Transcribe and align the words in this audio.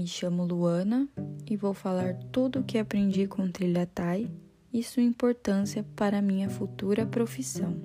Me 0.00 0.06
chamo 0.06 0.46
Luana 0.46 1.06
e 1.46 1.58
vou 1.58 1.74
falar 1.74 2.14
tudo 2.32 2.60
o 2.60 2.64
que 2.64 2.78
aprendi 2.78 3.26
com 3.26 3.50
Trilha 3.50 3.84
Thai 3.84 4.30
e 4.72 4.82
sua 4.82 5.02
importância 5.02 5.84
para 5.94 6.22
minha 6.22 6.48
futura 6.48 7.04
profissão. 7.04 7.78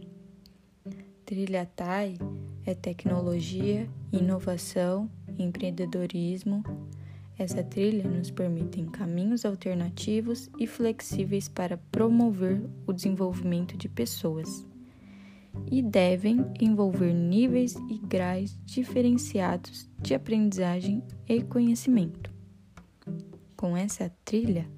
Trilha 1.26 1.66
Thai 1.66 2.18
é 2.66 2.74
tecnologia, 2.74 3.90
inovação, 4.14 5.12
empreendedorismo. 5.38 6.64
Essa 7.38 7.62
trilha 7.62 8.10
nos 8.10 8.32
permite 8.32 8.82
caminhos 8.94 9.44
alternativos 9.44 10.50
e 10.58 10.66
flexíveis 10.66 11.50
para 11.50 11.76
promover 11.92 12.64
o 12.88 12.94
desenvolvimento 12.94 13.76
de 13.76 13.90
pessoas 13.90 14.66
e 15.70 15.82
devem 15.82 16.46
envolver 16.60 17.14
níveis 17.14 17.76
e 17.90 17.98
graus 17.98 18.58
diferenciados 18.66 19.90
de 20.02 20.14
aprendizagem 20.14 21.04
e 21.28 21.42
conhecimento. 21.42 22.32
Com 23.56 23.76
essa 23.76 24.12
trilha, 24.24 24.70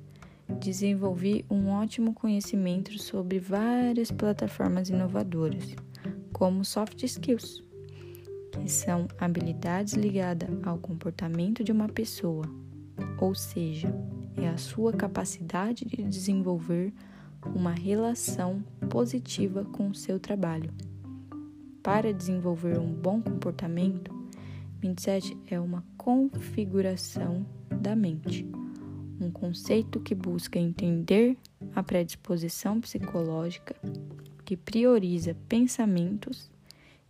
desenvolvi 0.59 1.45
um 1.49 1.69
ótimo 1.69 2.13
conhecimento 2.13 2.97
sobre 2.99 3.39
várias 3.39 4.11
plataformas 4.11 4.89
inovadoras, 4.89 5.75
como 6.31 6.63
soft 6.63 7.03
skills, 7.03 7.63
que 8.51 8.71
são 8.71 9.07
habilidades 9.19 9.93
ligadas 9.93 10.49
ao 10.63 10.77
comportamento 10.77 11.63
de 11.63 11.71
uma 11.71 11.89
pessoa, 11.89 12.45
ou 13.19 13.35
seja, 13.35 13.93
é 14.37 14.47
a 14.47 14.57
sua 14.57 14.93
capacidade 14.93 15.85
de 15.85 16.03
desenvolver 16.03 16.93
uma 17.55 17.71
relação 17.71 18.63
positiva 18.89 19.65
com 19.65 19.89
o 19.89 19.95
seu 19.95 20.19
trabalho. 20.19 20.73
Para 21.81 22.13
desenvolver 22.13 22.77
um 22.79 22.91
bom 22.93 23.21
comportamento, 23.21 24.13
mindset 24.81 25.37
é 25.49 25.59
uma 25.59 25.83
configuração 25.97 27.45
da 27.81 27.95
mente, 27.95 28.45
um 29.19 29.31
conceito 29.31 29.99
que 29.99 30.13
busca 30.13 30.59
entender 30.59 31.37
a 31.75 31.81
predisposição 31.81 32.81
psicológica, 32.81 33.75
que 34.45 34.55
prioriza 34.55 35.35
pensamentos 35.47 36.51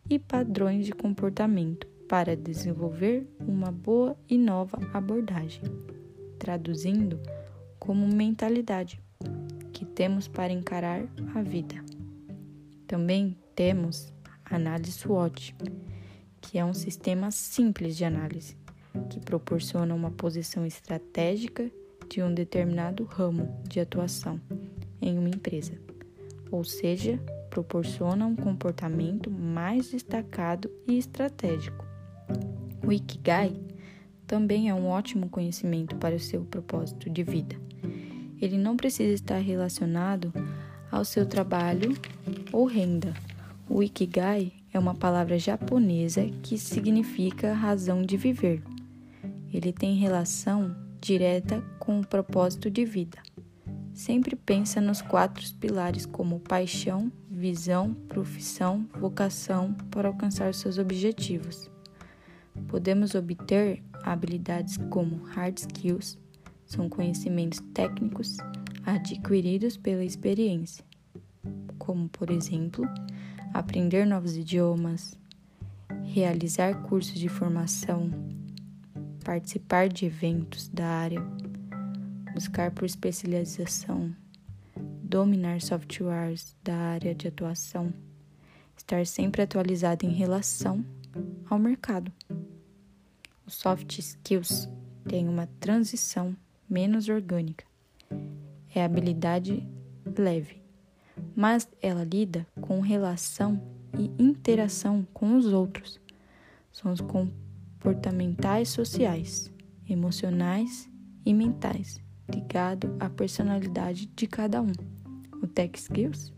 e 0.10 0.18
padrões 0.18 0.86
de 0.86 0.94
comportamento 0.94 1.88
para 2.08 2.36
desenvolver 2.36 3.28
uma 3.40 3.72
boa 3.72 4.16
e 4.30 4.38
nova 4.38 4.80
abordagem, 4.94 5.64
traduzindo 6.40 7.20
como 7.80 8.08
mentalidade 8.08 9.02
que 9.78 9.86
temos 9.86 10.28
para 10.28 10.52
encarar 10.52 11.04
a 11.36 11.42
vida. 11.44 11.76
Também 12.88 13.38
temos 13.54 14.12
a 14.44 14.56
análise 14.56 14.92
SWOT, 14.92 15.56
que 16.42 16.58
é 16.58 16.66
um 16.66 16.74
sistema 16.74 17.30
simples 17.30 17.96
de 17.96 18.04
análise 18.04 18.58
que 19.08 19.20
proporciona 19.20 19.94
uma 19.94 20.10
posição 20.10 20.66
estratégica 20.66 21.70
de 22.10 22.24
um 22.24 22.34
determinado 22.34 23.04
ramo 23.04 23.56
de 23.70 23.80
atuação 23.80 24.42
em 25.00 25.16
uma 25.16 25.30
empresa, 25.30 25.80
ou 26.50 26.64
seja, 26.64 27.20
proporciona 27.52 28.26
um 28.26 28.36
comportamento 28.36 29.30
mais 29.30 29.92
destacado 29.92 30.72
e 30.88 30.98
estratégico. 30.98 31.86
O 32.84 32.92
Ikigai 32.92 33.54
também 34.26 34.70
é 34.70 34.74
um 34.74 34.88
ótimo 34.88 35.30
conhecimento 35.30 35.96
para 35.98 36.16
o 36.16 36.20
seu 36.20 36.44
propósito 36.46 37.12
de 37.12 37.22
vida 37.22 37.68
ele 38.42 38.58
não 38.58 38.78
precisa 38.78 39.14
estar 39.14 39.38
relacionado 39.38 40.34
ao 40.92 41.04
seu 41.04 41.26
trabalho 41.26 41.96
ou 42.52 42.66
renda. 42.66 43.14
O 43.70 43.84
Ikigai 43.84 44.54
é 44.74 44.80
uma 44.80 44.96
palavra 44.96 45.38
japonesa 45.38 46.26
que 46.42 46.58
significa 46.58 47.54
razão 47.54 48.02
de 48.02 48.16
viver. 48.16 48.62
Ele 49.54 49.74
tem 49.74 49.96
relação 49.96 50.76
direta 51.02 51.62
com 51.80 52.00
o 52.00 52.06
propósito 52.06 52.70
de 52.70 52.86
vida. 52.86 53.18
Sempre 53.94 54.36
pensa 54.36 54.80
nos 54.80 55.02
quatro 55.02 55.44
pilares 55.56 56.06
como 56.06 56.40
paixão, 56.40 57.12
visão, 57.30 57.94
profissão, 58.08 58.88
vocação 59.00 59.74
para 59.90 60.08
alcançar 60.08 60.54
seus 60.54 60.78
objetivos. 60.78 61.70
Podemos 62.68 63.16
obter 63.16 63.84
habilidades 64.04 64.78
como 64.90 65.24
hard 65.24 65.58
skills, 65.58 66.18
são 66.68 66.90
conhecimentos 66.90 67.60
técnicos 67.74 68.38
adquiridos 68.86 69.78
pela 69.78 70.04
experiência, 70.04 70.84
como, 71.80 72.10
por 72.10 72.30
exemplo, 72.30 72.86
aprender 73.54 74.06
novos 74.06 74.36
idiomas, 74.36 75.18
realizar 76.04 76.84
cursos 76.84 77.18
de 77.18 77.30
formação, 77.30 78.12
participar 79.24 79.88
de 79.88 80.06
eventos 80.06 80.68
da 80.68 80.86
área, 80.86 81.22
buscar 82.34 82.72
por 82.72 82.86
especialização, 82.86 84.14
dominar 85.02 85.62
softwares 85.62 86.56
da 86.64 86.76
área 86.76 87.16
de 87.16 87.30
atuação, 87.30 87.94
estar 88.76 89.06
sempre 89.06 89.42
atualizado 89.42 90.06
em 90.06 90.12
relação 90.12 90.86
ao 91.50 91.58
mercado. 91.58 92.12
Os 93.46 93.56
soft 93.56 93.98
skills 93.98 94.70
têm 95.08 95.28
uma 95.28 95.48
transição 95.60 96.36
menos 96.70 97.08
orgânica. 97.10 97.66
É 98.74 98.84
habilidade 98.84 99.68
leve, 100.18 100.62
mas 101.36 101.68
ela 101.82 102.04
lida 102.04 102.46
com 102.62 102.80
relação 102.80 103.62
e 103.98 104.12
interação 104.22 105.08
com 105.14 105.36
os 105.36 105.48
outros. 105.48 106.00
São 106.72 106.92
os 106.92 107.02
comportamentais 107.02 108.70
sociais, 108.70 109.52
emocionais 109.90 110.90
e 111.26 111.34
mentais, 111.34 112.02
ligado 112.30 112.96
à 113.00 113.10
personalidade 113.10 114.08
de 114.16 114.28
cada 114.28 114.62
um. 114.62 114.72
O 115.42 115.48
Tech 115.48 115.78
Skills, 115.80 116.34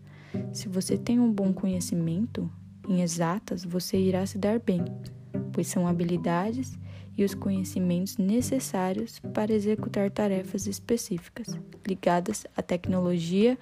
se 0.53 0.67
você 0.67 0.97
tem 0.97 1.19
um 1.19 1.31
bom 1.31 1.51
conhecimento 1.51 2.49
em 2.87 3.01
exatas, 3.01 3.63
você 3.63 3.97
irá 3.97 4.25
se 4.25 4.37
dar 4.37 4.59
bem, 4.59 4.83
pois 5.51 5.67
são 5.67 5.87
habilidades 5.87 6.77
e 7.19 7.25
os 7.25 7.35
conhecimentos 7.35 8.17
necessários 8.17 9.19
para 9.33 9.53
executar 9.53 10.09
tarefas 10.09 10.65
específicas 10.67 11.47
ligadas 11.85 12.47
à 12.55 12.61
tecnologia, 12.61 13.57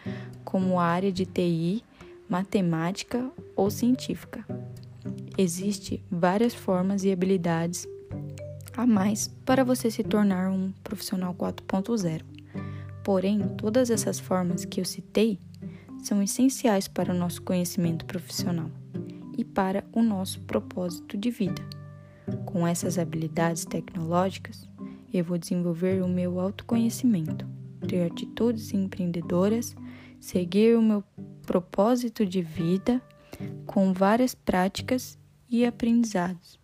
como 0.45 0.79
a 0.79 0.85
área 0.85 1.11
de 1.11 1.25
TI, 1.25 1.83
matemática 2.29 3.31
ou 3.55 3.71
científica. 3.71 4.45
Existem 5.35 6.03
várias 6.11 6.53
formas 6.53 7.03
e 7.03 7.11
habilidades 7.11 7.87
a 8.75 8.85
mais 8.85 9.27
para 9.43 9.63
você 9.63 9.89
se 9.89 10.03
tornar 10.03 10.51
um 10.51 10.71
profissional 10.83 11.33
4.0. 11.33 12.21
Porém, 13.03 13.39
todas 13.57 13.89
essas 13.89 14.19
formas 14.19 14.65
que 14.65 14.79
eu 14.79 14.85
citei 14.85 15.39
são 16.03 16.21
essenciais 16.21 16.87
para 16.87 17.11
o 17.11 17.17
nosso 17.17 17.41
conhecimento 17.41 18.05
profissional 18.05 18.69
e 19.35 19.43
para 19.43 19.83
o 19.91 20.03
nosso 20.03 20.41
propósito 20.41 21.17
de 21.17 21.31
vida. 21.31 21.86
Com 22.45 22.67
essas 22.67 22.97
habilidades 22.97 23.65
tecnológicas, 23.65 24.67
eu 25.13 25.23
vou 25.23 25.37
desenvolver 25.37 26.03
o 26.03 26.07
meu 26.07 26.39
autoconhecimento, 26.39 27.47
ter 27.87 28.11
atitudes 28.11 28.73
empreendedoras, 28.73 29.75
seguir 30.19 30.77
o 30.77 30.81
meu 30.81 31.03
propósito 31.45 32.25
de 32.25 32.41
vida 32.41 33.01
com 33.65 33.93
várias 33.93 34.33
práticas 34.35 35.17
e 35.49 35.65
aprendizados 35.65 36.59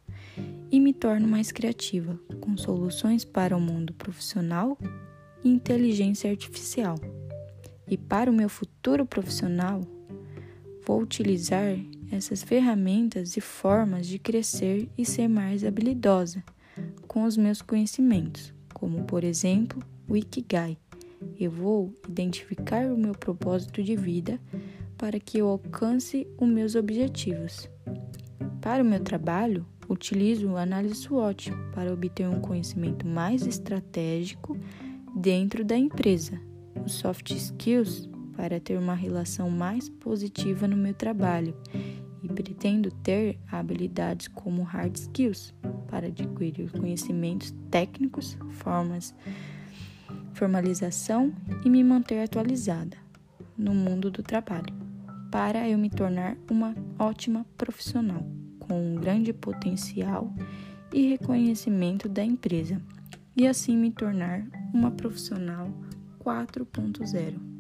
e 0.74 0.80
me 0.80 0.92
torno 0.92 1.28
mais 1.28 1.52
criativa 1.52 2.20
com 2.42 2.58
soluções 2.58 3.24
para 3.24 3.56
o 3.56 3.62
mundo 3.62 3.94
profissional 3.94 4.76
e 5.44 5.50
inteligência 5.50 6.32
artificial. 6.32 6.96
E 7.88 7.96
para 7.96 8.32
o 8.32 8.34
meu 8.34 8.50
futuro 8.50 9.06
profissional, 9.06 9.82
vou 10.84 11.00
utilizar 11.00 11.78
essas 12.14 12.44
ferramentas 12.44 13.36
e 13.36 13.42
formas 13.42 14.08
de 14.08 14.20
crescer 14.20 14.88
e 14.98 15.06
ser 15.06 15.28
mais 15.28 15.64
habilidosa 15.64 16.44
com 17.08 17.24
os 17.24 17.36
meus 17.36 17.62
conhecimentos, 17.62 18.54
como 18.74 19.04
por 19.04 19.24
exemplo 19.24 19.82
o 20.08 20.16
Ikigai. 20.16 20.78
Eu 21.40 21.52
vou 21.52 21.94
identificar 22.08 22.86
o 22.92 22.98
meu 22.98 23.14
propósito 23.14 23.82
de 23.82 23.96
vida 23.96 24.40
para 24.98 25.20
que 25.20 25.40
eu 25.40 25.48
alcance 25.48 26.28
os 26.38 26.48
meus 26.48 26.76
objetivos. 26.76 27.70
Para 28.62 28.84
o 28.84 28.86
meu 28.86 29.00
trabalho, 29.00 29.66
utilizo 29.90 30.56
a 30.56 30.62
análise 30.62 30.96
SWOT 30.96 31.52
para 31.74 31.92
obter 31.92 32.28
um 32.28 32.40
conhecimento 32.40 33.08
mais 33.08 33.46
estratégico 33.46 34.58
dentro 35.16 35.64
da 35.64 35.78
empresa. 35.78 36.40
Os 36.86 36.94
soft 36.94 37.32
skills 37.32 38.10
para 38.36 38.60
ter 38.60 38.78
uma 38.78 38.96
relação 38.96 39.50
mais 39.50 39.90
positiva 39.90 40.68
no 40.68 40.76
meu 40.76 40.94
trabalho 40.94 41.56
e 42.24 42.28
pretendo 42.28 42.90
ter 42.90 43.38
habilidades 43.52 44.28
como 44.30 44.64
hard 44.64 44.96
skills 44.96 45.54
para 45.88 46.08
adquirir 46.08 46.72
conhecimentos 46.72 47.54
técnicos, 47.70 48.38
formas, 48.50 49.14
formalização 50.34 51.34
e 51.64 51.70
me 51.70 51.84
manter 51.84 52.24
atualizada 52.24 52.98
no 53.58 53.76
mundo 53.76 54.10
do 54.10 54.24
trabalho, 54.24 54.74
para 55.30 55.68
eu 55.68 55.78
me 55.78 55.90
tornar 55.90 56.38
uma 56.50 56.76
ótima 56.98 57.46
profissional 57.58 58.26
com 58.60 58.94
um 58.94 58.96
grande 58.96 59.34
potencial 59.34 60.34
e 60.92 61.10
reconhecimento 61.10 62.08
da 62.08 62.24
empresa. 62.24 62.82
e 63.36 63.48
assim 63.48 63.76
me 63.76 63.90
tornar 63.90 64.46
uma 64.72 64.92
profissional 64.92 65.68
4.0. 66.24 67.53